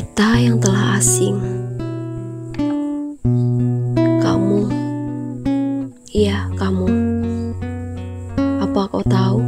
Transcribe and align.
Kita 0.00 0.32
yang 0.40 0.56
telah 0.64 0.96
asing, 0.96 1.36
kamu, 4.24 4.64
iya, 6.08 6.48
kamu. 6.56 6.88
Apa 8.64 8.88
kau 8.88 9.04
tahu, 9.04 9.44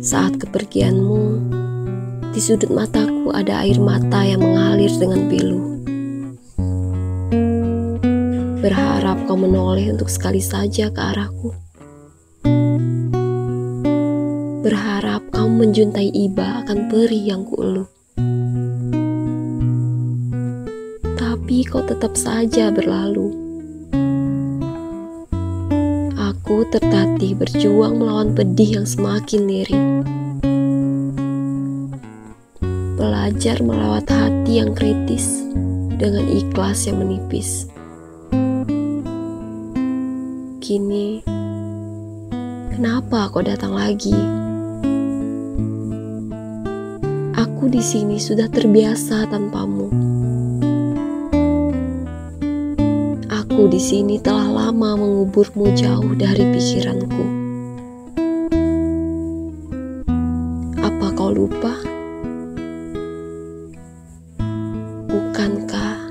saat 0.00 0.40
kepergianmu, 0.40 1.20
di 2.32 2.40
sudut 2.40 2.72
mataku 2.72 3.28
ada 3.28 3.60
air 3.60 3.76
mata 3.76 4.24
yang 4.24 4.40
mengalir 4.40 4.88
dengan 4.96 5.20
pilu. 5.28 5.60
Berharap 8.64 9.28
kau 9.28 9.36
menoleh 9.36 9.92
untuk 9.92 10.08
sekali 10.08 10.40
saja 10.40 10.88
ke 10.88 10.96
arahku. 10.96 11.52
Berharap 14.64 15.28
kau 15.28 15.44
menjuntai 15.44 16.08
iba 16.08 16.64
akan 16.64 16.88
peri 16.88 17.28
yang 17.28 17.44
kuelu. 17.44 17.97
Tapi 21.48 21.64
kau 21.64 21.80
tetap 21.80 22.12
saja 22.12 22.68
berlalu. 22.68 23.32
Aku 26.12 26.68
tertatih 26.68 27.40
berjuang 27.40 27.96
melawan 27.96 28.36
pedih 28.36 28.76
yang 28.76 28.84
semakin 28.84 29.48
lirik. 29.48 29.86
Belajar 33.00 33.64
melewat 33.64 34.12
hati 34.12 34.60
yang 34.60 34.76
kritis 34.76 35.40
dengan 35.96 36.28
ikhlas 36.28 36.84
yang 36.84 37.00
menipis. 37.00 37.64
Kini, 40.60 41.24
kenapa 42.76 43.32
kau 43.32 43.40
datang 43.40 43.72
lagi? 43.72 44.12
Aku 47.40 47.72
di 47.72 47.80
sini 47.80 48.20
sudah 48.20 48.52
terbiasa 48.52 49.24
tanpamu. 49.32 49.88
Aku 53.58 53.66
di 53.66 53.82
sini 53.82 54.22
telah 54.22 54.46
lama 54.46 54.94
menguburmu 54.94 55.74
jauh 55.74 56.14
dari 56.14 56.46
pikiranku. 56.46 57.24
Apa 60.78 61.10
kau 61.18 61.34
lupa? 61.34 61.74
Bukankah 65.10 66.06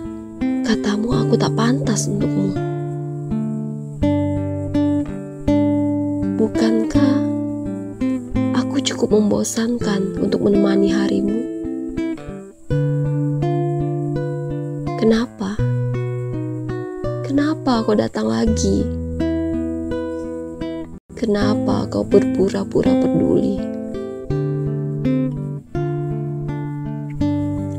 katamu 0.68 1.08
aku 1.16 1.40
tak 1.40 1.56
pantas 1.56 2.12
untukmu? 2.12 2.52
Bukankah 6.36 7.16
aku 8.60 8.76
cukup 8.84 9.16
membosankan 9.16 10.20
untuk 10.20 10.44
menemani 10.44 10.92
harimu? 10.92 11.57
Kenapa 17.68 17.84
kau 17.84 18.00
datang 18.00 18.28
lagi? 18.32 18.80
Kenapa 21.20 21.84
kau 21.92 22.08
berpura-pura 22.08 22.96
peduli? 22.96 23.60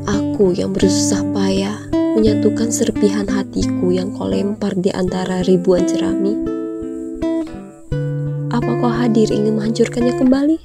Aku 0.05 0.53
yang 0.53 0.77
bersusah 0.77 1.25
payah 1.33 1.89
menyatukan 1.89 2.69
serpihan 2.69 3.25
hatiku 3.33 3.89
yang 3.89 4.13
kau 4.13 4.29
lempar 4.29 4.77
di 4.77 4.93
antara 4.93 5.41
ribuan 5.41 5.81
jerami. 5.89 6.37
Apa 8.53 8.71
kau 8.85 8.93
hadir 8.93 9.33
ingin 9.33 9.57
menghancurkannya 9.57 10.13
kembali? 10.21 10.57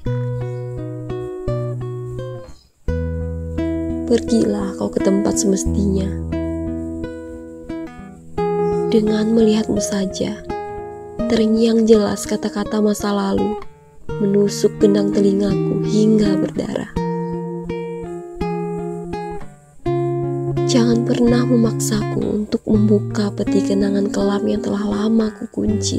Pergilah 4.05 4.77
kau 4.77 4.93
ke 4.93 5.01
tempat 5.01 5.41
semestinya 5.41 6.44
dengan 8.95 9.27
melihatmu 9.35 9.83
saja, 9.83 10.39
terngiang 11.27 11.83
jelas 11.83 12.31
kata-kata 12.31 12.79
masa 12.79 13.11
lalu 13.11 13.59
menusuk 14.23 14.71
gendang 14.79 15.11
telingaku 15.11 15.83
hingga 15.83 16.39
berdarah. 16.39 16.95
Jangan 20.71 21.03
pernah 21.03 21.43
memaksaku 21.43 22.23
untuk 22.23 22.63
membuka 22.71 23.35
peti 23.35 23.67
kenangan 23.67 24.15
kelam 24.15 24.47
yang 24.47 24.63
telah 24.63 24.87
lama 24.87 25.27
kukunci. 25.43 25.99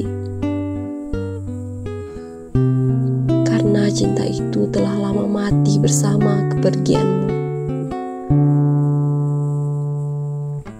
Karena 3.44 3.92
cinta 3.92 4.24
itu 4.24 4.72
telah 4.72 4.96
lama 4.96 5.28
mati 5.28 5.76
bersama 5.76 6.48
kepergianmu. 6.48 7.28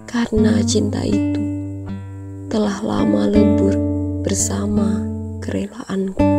Karena 0.09 0.65
cinta 0.65 1.05
itu 1.05 1.46
telah 2.47 2.79
lama 2.79 3.27
lebur 3.27 3.75
bersama 4.23 5.03
kerelaanku. 5.43 6.36